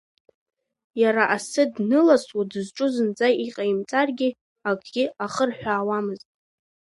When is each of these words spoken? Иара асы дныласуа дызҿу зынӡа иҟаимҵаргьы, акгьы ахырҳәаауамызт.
Иара 1.01 1.23
асы 1.35 1.63
дныласуа 1.73 2.43
дызҿу 2.51 2.87
зынӡа 2.93 3.27
иҟаимҵаргьы, 3.45 4.29
акгьы 4.69 5.03
ахырҳәаауамызт. 5.25 6.27